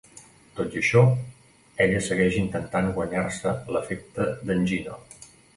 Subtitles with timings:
[0.59, 1.03] Tot i això,
[1.85, 4.99] ella segueix intentat guanyar-se l"afecte de"n Gino.